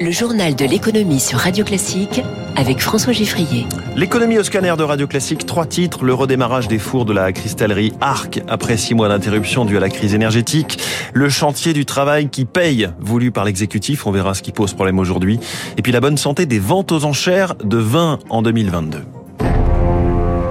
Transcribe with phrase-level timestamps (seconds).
[0.00, 2.22] Le journal de l'économie sur Radio Classique
[2.56, 3.66] avec François Giffrier.
[3.96, 6.04] L'économie au scanner de Radio Classique, trois titres.
[6.04, 9.88] Le redémarrage des fours de la cristallerie Arc après six mois d'interruption due à la
[9.88, 10.82] crise énergétique.
[11.12, 14.06] Le chantier du travail qui paye, voulu par l'exécutif.
[14.06, 15.38] On verra ce qui pose problème aujourd'hui.
[15.76, 18.98] Et puis la bonne santé des ventes aux enchères de vin en 2022.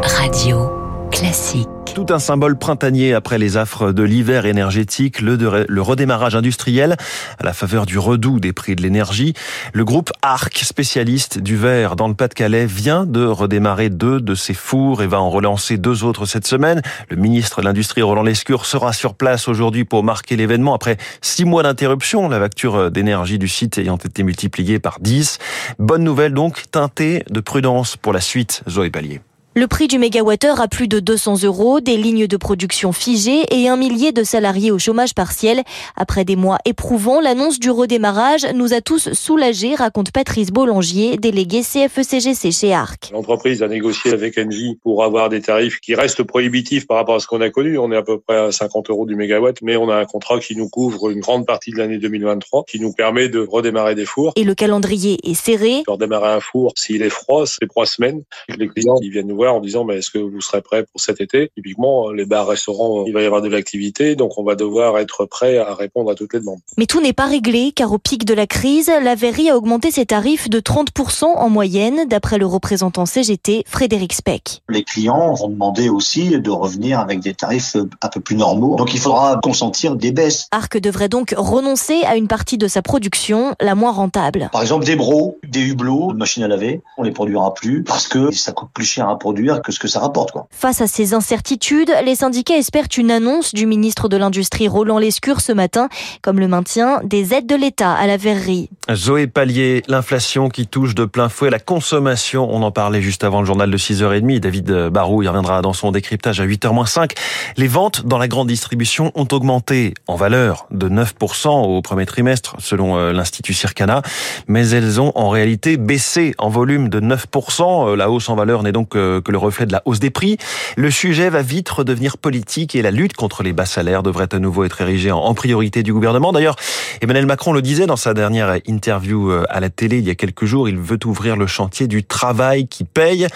[0.04, 0.70] Radio
[1.12, 1.71] Classique.
[1.94, 6.96] Tout un symbole printanier après les affres de l'hiver énergétique, le, redémarrage industriel
[7.38, 9.34] à la faveur du redout des prix de l'énergie.
[9.74, 14.54] Le groupe ARC, spécialiste du verre dans le Pas-de-Calais, vient de redémarrer deux de ses
[14.54, 16.82] fours et va en relancer deux autres cette semaine.
[17.10, 21.44] Le ministre de l'Industrie, Roland Lescure, sera sur place aujourd'hui pour marquer l'événement après six
[21.44, 25.40] mois d'interruption, la facture d'énergie du site ayant été multipliée par dix.
[25.78, 29.22] Bonne nouvelle donc, teintée de prudence pour la suite, Zoé Pallier.
[29.54, 33.68] Le prix du mégawattheure à plus de 200 euros, des lignes de production figées et
[33.68, 35.64] un millier de salariés au chômage partiel.
[35.98, 41.64] Après des mois éprouvants, l'annonce du redémarrage nous a tous soulagés, raconte Patrice Bollangier, délégué
[41.64, 43.10] CFECGC chez ARC.
[43.12, 47.20] L'entreprise a négocié avec Engie pour avoir des tarifs qui restent prohibitifs par rapport à
[47.20, 47.78] ce qu'on a connu.
[47.78, 50.40] On est à peu près à 50 euros du mégawatt, mais on a un contrat
[50.40, 54.06] qui nous couvre une grande partie de l'année 2023, qui nous permet de redémarrer des
[54.06, 54.32] fours.
[54.38, 55.84] Et le calendrier est serré.
[55.86, 58.24] Redémarrer un four, s'il est froid, c'est trois semaines.
[58.48, 61.22] Les clients, ils viennent nous en disant mais est-ce que vous serez prêt pour cet
[61.22, 61.52] été?
[61.56, 65.26] Typiquement, les bars, restaurants, il va y avoir de l'activité, donc on va devoir être
[65.26, 66.60] prêt à répondre à toutes les demandes.
[66.78, 69.92] Mais tout n'est pas réglé, car au pic de la crise, la verrie a augmenté
[69.92, 74.62] ses tarifs de 30% en moyenne, d'après le représentant CGT, Frédéric Speck.
[74.70, 78.94] Les clients vont demander aussi de revenir avec des tarifs un peu plus normaux, donc
[78.94, 80.48] il faudra consentir des baisses.
[80.52, 84.50] Arc devrait donc renoncer à une partie de sa production, la moins rentable.
[84.52, 88.32] Par exemple, des bros, des hublots, machines à laver, on les produira plus parce que
[88.32, 89.31] ça coûte plus cher à produire
[89.64, 90.32] que ce que ça rapporte.
[90.32, 90.48] Quoi.
[90.52, 95.42] Face à ces incertitudes, les syndicats espèrent une annonce du ministre de l'Industrie Roland Lescure
[95.42, 95.90] ce matin,
[96.22, 98.70] comme le maintien des aides de l'État à la verrerie.
[98.92, 103.42] Zoé Pallier, l'inflation qui touche de plein fouet la consommation, on en parlait juste avant
[103.42, 107.12] le journal de 6h30, David Barou y reviendra dans son décryptage à 8h-5.
[107.58, 112.56] Les ventes dans la grande distribution ont augmenté en valeur de 9% au premier trimestre
[112.60, 114.02] selon euh, l'Institut Circana,
[114.48, 117.92] mais elles ont en réalité baissé en volume de 9%.
[117.92, 120.10] Euh, la hausse en valeur n'est donc euh, que le reflet de la hausse des
[120.10, 120.38] prix.
[120.78, 124.40] Le sujet va vite redevenir politique et la lutte contre les bas salaires devrait à
[124.40, 126.32] nouveau être érigée en priorité du gouvernement.
[126.32, 126.56] D'ailleurs,
[127.02, 130.16] Emmanuel Macron le disait dans sa dernière interview euh, à la télé il y a
[130.16, 133.28] quelques jours, il veut ouvrir le chantier du travail qui paye.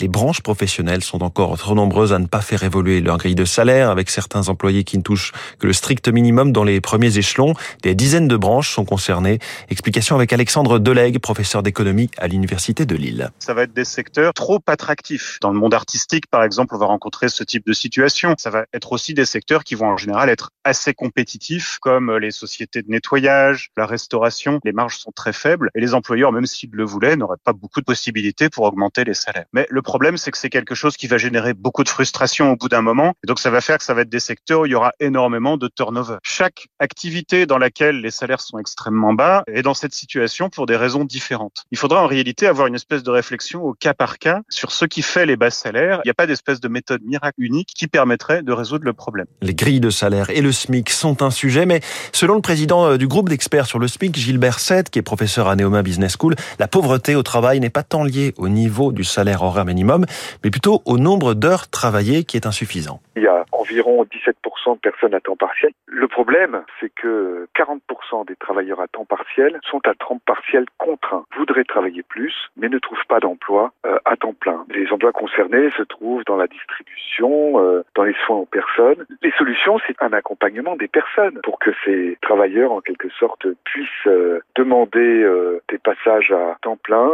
[0.00, 3.44] Les branches professionnelles sont encore trop nombreuses à ne pas faire évoluer leur grille de
[3.44, 7.54] salaire avec certains employés qui ne touchent que le strict minimum dans les premiers échelons.
[7.82, 9.38] Des dizaines de branches sont concernées.
[9.70, 13.30] Explication avec Alexandre Delègue, professeur d'économie à l'Université de Lille.
[13.38, 16.86] Ça va être des secteurs trop attractifs dans le monde artistique, par exemple, on va
[16.86, 18.34] rencontrer ce type de situation.
[18.38, 22.30] Ça va être aussi des secteurs qui vont en général être assez compétitifs, comme les
[22.30, 24.60] sociétés de nettoyage, la restauration.
[24.64, 27.80] Les marges sont très faibles et les employeurs, même s'ils le voulaient, n'auraient pas beaucoup
[27.80, 29.46] de possibilités pour augmenter les salaires.
[29.52, 32.56] Mais le problème, c'est que c'est quelque chose qui va générer beaucoup de frustration au
[32.56, 33.14] bout d'un moment.
[33.24, 34.92] Et donc, ça va faire que ça va être des secteurs où il y aura
[35.00, 36.16] énormément de turnover.
[36.22, 40.76] Chaque activité dans laquelle les salaires sont extrêmement bas est dans cette situation pour des
[40.76, 41.64] raisons différentes.
[41.70, 44.84] Il faudra en réalité avoir une espèce de réflexion au cas par cas sur ce
[44.84, 46.00] qui fait les bas salaires.
[46.04, 49.26] Il n'y a pas d'espèce de méthode miracle unique qui permettrait de résoudre le problème.
[49.40, 51.80] Les grilles de salaire et le SMIC sont un sujet, mais
[52.12, 55.48] selon le président euh, du groupe d'experts sur le SMIC, Gilbert Seth, qui est professeur
[55.48, 59.04] à Neoma Business School, la pauvreté au travail n'est pas tant liée au niveau du
[59.04, 60.06] salaire horaire minimum,
[60.44, 63.00] mais plutôt au nombre d'heures travaillées qui est insuffisant.
[63.16, 65.72] Il y a environ 17% de personnes à temps partiel.
[65.86, 71.24] Le problème, c'est que 40% des travailleurs à temps partiel sont à temps partiel contraint,
[71.36, 74.64] voudraient travailler plus, mais ne trouvent pas d'emploi euh, à temps plein.
[74.70, 79.06] Les emplois concernés se trouvent dans la distribution, euh, dans les soins aux personnes.
[79.22, 83.88] Les solutions, c'est un accompagnement des personnes pour que ces travailleurs, en quelque sorte, puissent
[84.06, 85.26] euh, demander
[85.68, 87.10] des passages à temps plein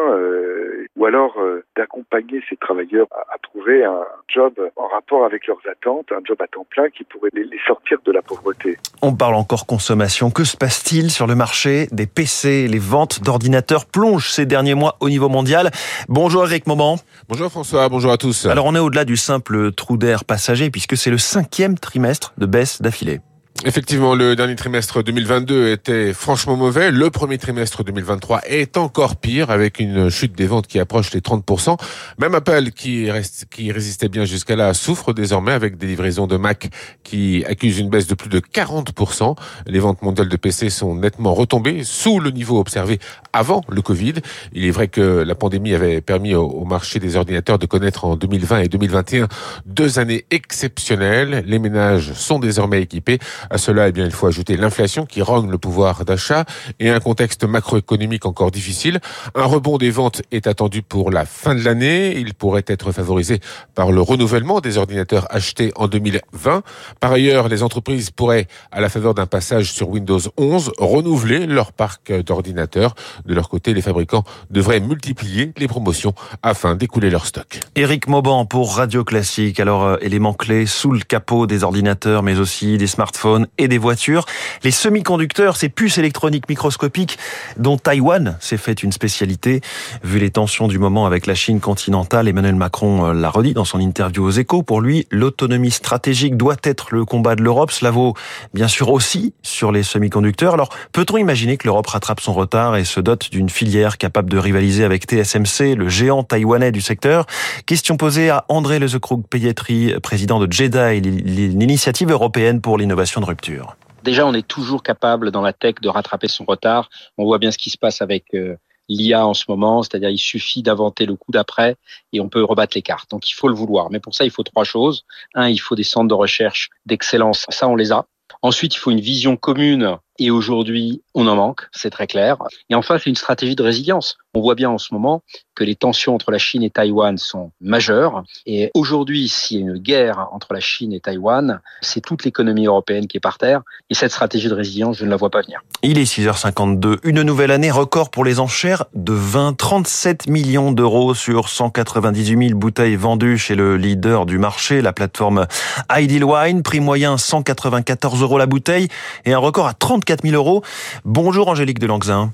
[0.97, 1.41] ou alors
[1.77, 6.37] d'accompagner ces travailleurs à, à trouver un job en rapport avec leurs attentes, un job
[6.41, 8.77] à temps plein qui pourrait les sortir de la pauvreté.
[9.03, 10.31] On parle encore consommation.
[10.31, 14.97] Que se passe-t-il sur le marché des PC Les ventes d'ordinateurs plongent ces derniers mois
[15.01, 15.71] au niveau mondial.
[16.09, 16.97] Bonjour Eric Moment.
[17.29, 18.47] Bonjour François, bonjour à tous.
[18.47, 22.47] Alors on est au-delà du simple trou d'air passager puisque c'est le cinquième trimestre de
[22.47, 23.21] baisse d'affilée.
[23.65, 26.93] Effectivement, le dernier trimestre 2022 était franchement mauvais.
[26.93, 31.19] Le premier trimestre 2023 est encore pire, avec une chute des ventes qui approche les
[31.19, 31.77] 30%.
[32.19, 36.37] Même Apple, qui, reste, qui résistait bien jusqu'à là, souffre désormais avec des livraisons de
[36.37, 36.71] Mac
[37.03, 39.37] qui accusent une baisse de plus de 40%.
[39.67, 43.01] Les ventes mondiales de PC sont nettement retombées sous le niveau observé
[43.33, 44.15] avant le Covid.
[44.53, 48.17] Il est vrai que la pandémie avait permis au marché des ordinateurs de connaître en
[48.17, 49.29] 2020 et 2021
[49.67, 51.45] deux années exceptionnelles.
[51.47, 53.19] Les ménages sont désormais équipés.
[53.51, 56.45] À cela, eh bien, il faut ajouter l'inflation qui rogne le pouvoir d'achat
[56.81, 59.01] et un contexte macroéconomique encore difficile.
[59.35, 62.17] Un rebond des ventes est attendu pour la fin de l'année.
[62.19, 63.41] Il pourrait être favorisé
[63.75, 66.63] par le renouvellement des ordinateurs achetés en 2020.
[67.01, 71.73] Par ailleurs, les entreprises pourraient, à la faveur d'un passage sur Windows 11, renouveler leur
[71.73, 72.95] parc d'ordinateurs.
[73.27, 77.61] De leur côté, les fabricants devraient multiplier les promotions afin d'écouler leur stock.
[77.75, 79.61] Éric Mauban pour Radio Classique.
[79.61, 83.79] Alors, euh, éléments clés sous le capot des ordinateurs, mais aussi des smartphones et des
[83.79, 84.25] voitures.
[84.65, 87.19] Les semi-conducteurs, ces puces électroniques microscopiques
[87.57, 89.61] dont Taïwan s'est fait une spécialité.
[90.03, 93.65] Vu les tensions du moment avec la Chine continentale, Emmanuel Macron euh, l'a redit dans
[93.65, 94.63] son interview aux échos.
[94.63, 97.71] Pour lui, l'autonomie stratégique doit être le combat de l'Europe.
[97.71, 98.15] Cela vaut
[98.55, 100.55] bien sûr aussi sur les semi-conducteurs.
[100.55, 104.85] Alors, peut-on imaginer que l'Europe rattrape son retard et se d'une filière capable de rivaliser
[104.85, 107.27] avec TSMC, le géant taïwanais du secteur
[107.67, 113.77] Question posée à André Lezekrug-Payetri, président de JEDA, l'initiative européenne pour l'innovation de rupture.
[114.05, 116.89] Déjà, on est toujours capable dans la tech de rattraper son retard.
[117.17, 118.57] On voit bien ce qui se passe avec euh,
[118.89, 121.77] l'IA en ce moment, c'est-à-dire il suffit d'inventer le coup d'après
[122.13, 123.11] et on peut rebattre les cartes.
[123.11, 123.91] Donc il faut le vouloir.
[123.91, 125.05] Mais pour ça, il faut trois choses.
[125.35, 127.47] Un, il faut des centres de recherche d'excellence.
[127.49, 128.07] Ça, on les a.
[128.43, 132.37] Ensuite, il faut une vision commune et aujourd'hui, on en manque, c'est très clair.
[132.71, 134.19] Et enfin, c'est une stratégie de résilience.
[134.35, 135.23] On voit bien en ce moment
[135.55, 138.23] que les tensions entre la Chine et Taïwan sont majeures.
[138.47, 142.67] Et aujourd'hui, s'il y a une guerre entre la Chine et Taïwan, c'est toute l'économie
[142.67, 143.63] européenne qui est par terre.
[143.91, 145.61] Et cette stratégie de résilience, je ne la vois pas venir.
[145.83, 146.99] Il est 6h52.
[147.03, 152.59] Une nouvelle année record pour les enchères de 20, 37 millions d'euros sur 198 000
[152.59, 155.47] bouteilles vendues chez le leader du marché, la plateforme
[155.91, 156.63] Ideal Wine.
[156.63, 158.89] Prix moyen 194 euros la bouteille
[159.25, 160.63] et un record à 30 4 000 euros.
[161.05, 162.33] Bonjour Angélique Delangzin.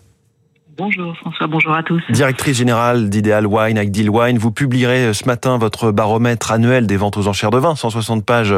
[0.77, 2.03] Bonjour François, bonjour à tous.
[2.11, 6.97] Directrice générale d'Ideal Wine, avec Deal Wine, vous publierez ce matin votre baromètre annuel des
[6.97, 8.55] ventes aux enchères de vin, 160 pages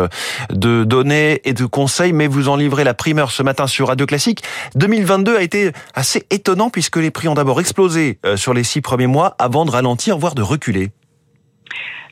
[0.50, 4.06] de données et de conseils, mais vous en livrez la primeur ce matin sur Radio
[4.06, 4.42] Classique.
[4.76, 8.82] 2022 a été assez étonnant puisque les prix ont d'abord explosé euh, sur les six
[8.82, 10.90] premiers mois avant de ralentir, voire de reculer.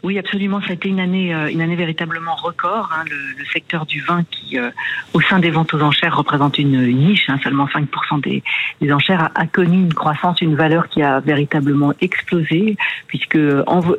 [0.04, 0.60] Oui, absolument.
[0.60, 2.90] Ça a été une année, euh, une année véritablement record.
[2.92, 3.04] Hein.
[3.10, 4.70] Le, secteur du vin, qui euh,
[5.12, 8.42] au sein des ventes aux enchères représente une, niche, hein, seulement 5% des,
[8.80, 13.38] des enchères, a, connu une croissance, une valeur qui a véritablement explosé, puisque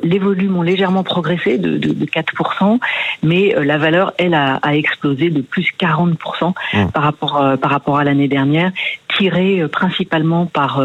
[0.02, 2.78] les volumes ont légèrement progressé de, de, de 4%,
[3.22, 6.90] mais euh, la valeur, elle, a, a, explosé de plus 40% mmh.
[6.92, 8.70] par rapport par rapport à l'année dernière,
[9.16, 10.82] tirée principalement par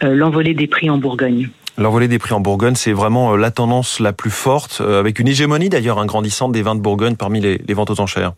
[0.00, 1.50] l'envolée des prix en Bourgogne.
[1.78, 5.18] L'envolée des prix en Bourgogne, c'est vraiment euh, la tendance la plus forte, euh, avec
[5.18, 8.32] une hégémonie d'ailleurs grandissante des vins de Bourgogne parmi les, les ventes aux enchères.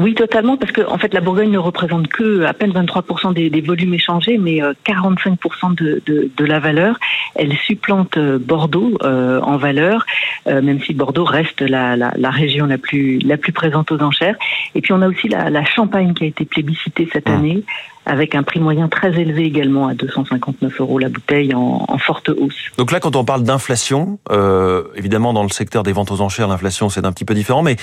[0.00, 3.50] Oui, totalement, parce que en fait, la Bourgogne ne représente que à peine 23% des,
[3.50, 6.98] des, volumes échangés, mais 45% euh, de, de, de, la valeur.
[7.34, 10.06] Elle supplante Bordeaux euh, en valeur,
[10.46, 14.00] euh, même si Bordeaux reste la, la, la, région la plus la plus présente aux
[14.00, 14.36] enchères.
[14.74, 17.32] Et puis on a aussi la, la Champagne qui a été plébiscitée cette mmh.
[17.32, 17.64] année,
[18.06, 22.30] avec un prix moyen très élevé également à 259 euros la bouteille en, en forte
[22.30, 22.70] hausse.
[22.78, 26.48] Donc là, quand on parle d'inflation, euh, évidemment dans le secteur des ventes aux enchères,
[26.48, 27.76] l'inflation c'est un petit peu différent, mais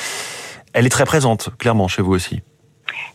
[0.77, 2.41] elle est très présente, clairement, chez vous aussi.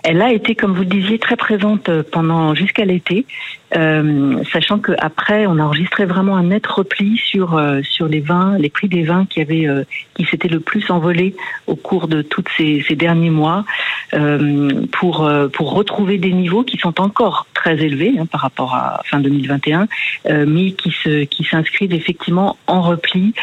[0.03, 3.25] Elle a été, comme vous le disiez, très présente pendant jusqu'à l'été,
[3.77, 8.59] euh, sachant qu'après, on a enregistré vraiment un net repli sur euh, sur les vins,
[8.59, 11.37] les prix des vins qui avaient euh, qui s'étaient le plus envolés
[11.69, 13.65] au cours de tous ces, ces, derniers mois,
[14.13, 18.75] euh, pour euh, pour retrouver des niveaux qui sont encore très élevés hein, par rapport
[18.75, 19.89] à fin 2021,
[20.47, 23.35] mais qui se qui s'inscrivent effectivement en repli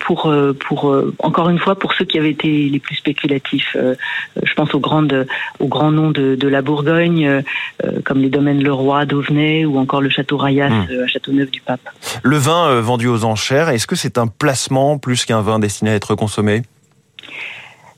[0.00, 0.32] pour
[0.66, 0.80] pour
[1.18, 3.76] encore une fois pour ceux qui avaient été les plus spéculatifs.
[4.42, 5.26] je pense aux grandes
[5.58, 7.42] aux grands noms de, de la Bourgogne,
[8.04, 11.80] comme les domaines Leroy, Dauvenay ou encore le château Rayas euh, à Châteauneuf-du-Pape.
[12.22, 15.90] Le vin euh, vendu aux enchères, est-ce que c'est un placement plus qu'un vin destiné
[15.90, 16.62] à être consommé?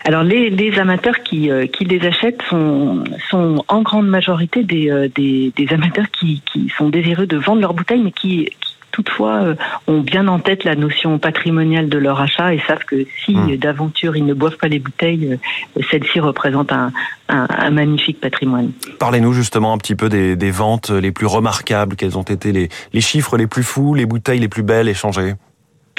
[0.04, 5.10] Alors les, les amateurs qui, euh, qui les achètent sont, sont en grande majorité des,
[5.14, 8.48] des, des amateurs qui, qui sont désireux de vendre leurs bouteilles, mais qui,
[8.94, 9.54] toutefois euh,
[9.88, 13.56] ont bien en tête la notion patrimoniale de leur achat et savent que si hmm.
[13.56, 16.92] d'aventure ils ne boivent pas les bouteilles, euh, celle-ci représente un,
[17.28, 18.70] un, magnifique patrimoine.
[19.00, 22.68] Parlez-nous justement un petit peu des, des, ventes les plus remarquables, quels ont été les,
[22.92, 25.34] les chiffres les plus fous, les bouteilles les plus belles échangées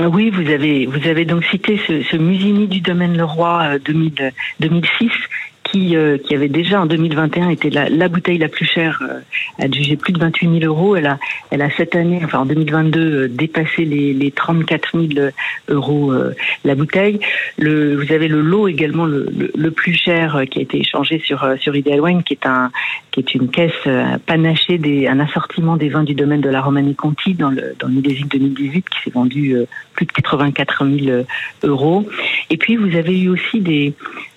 [0.02, 5.12] oui, vous avez vous avez donc cité ce, ce Musini du domaine Leroy 2000, 2006
[5.76, 9.04] qui, qui avait déjà en 2021 été la, bouteille la plus chère,
[9.60, 10.96] adjugée plus de 28 000 euros.
[10.96, 11.20] Elle a,
[11.52, 15.30] elle a cette année, enfin en 2022, dépassé les, les 34 000
[15.68, 16.14] euros
[16.64, 17.20] la bouteille.
[17.58, 21.46] Le, vous avez le lot également le, le, plus cher qui a été échangé sur
[21.60, 22.72] sur Ideal Wine, qui est un
[23.12, 23.74] qui est une caisse
[24.26, 27.88] panachée des un assortiment des vins du domaine de la Romanée Conti dans le dans
[27.88, 29.56] le millésime 2018 qui s'est vendu
[29.94, 31.26] plus de 84 000
[31.64, 32.08] euros.
[32.50, 33.94] Et puis vous avez eu aussi des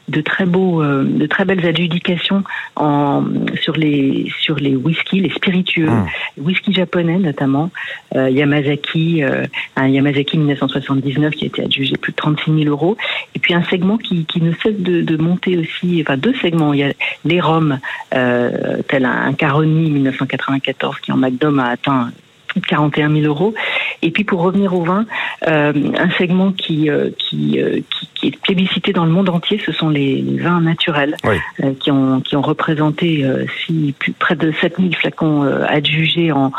[0.08, 2.44] de très beaux, euh, de très belles adjudications
[2.76, 3.24] en,
[3.60, 6.06] sur les sur les whisky, les spiritueux, mmh.
[6.38, 7.70] whisky japonais notamment,
[8.16, 9.44] euh, Yamazaki, euh,
[9.76, 12.96] un Yamazaki 1979 qui a été adjugé plus de 36 000 euros,
[13.34, 16.72] et puis un segment qui, qui ne cesse de, de monter aussi, enfin deux segments,
[16.72, 16.92] il y a
[17.24, 17.78] les rhums,
[18.10, 22.10] tel un, Caroni 1994 qui en McDom a atteint
[22.48, 23.54] plus de 41 000 euros.
[24.02, 25.06] Et puis pour revenir au vin,
[25.46, 29.60] euh, un segment qui, euh, qui, euh, qui, qui, est plébiscité dans le monde entier,
[29.64, 33.24] ce sont les, vins naturels euh, qui, ont, qui ont représenté
[33.64, 36.52] si, plus, près de 7000 flacons adjugés en,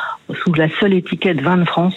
[0.44, 1.96] sous la seule étiquette Vin de France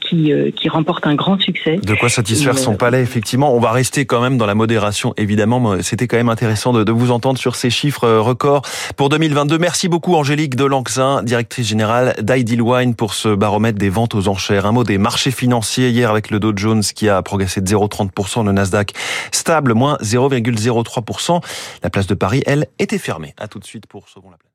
[0.00, 1.76] qui, qui remporte un grand succès.
[1.76, 3.54] De quoi satisfaire son palais, effectivement.
[3.54, 5.82] On va rester quand même dans la modération, évidemment.
[5.82, 8.62] C'était quand même intéressant de, de, vous entendre sur ces chiffres records
[8.96, 9.58] pour 2022.
[9.58, 14.66] Merci beaucoup Angélique Delanxin, directrice générale d'Ideal Wine pour ce baromètre des ventes aux enchères.
[14.66, 18.44] Un mot des marchés financiers hier avec le Dow Jones qui a progressé de 0,30%,
[18.44, 18.92] le Nasdaq
[19.32, 21.42] stable, moins 0,03%.
[21.82, 23.34] La place de Paris, elle, était fermée.
[23.38, 24.47] À tout de suite pour Second la place.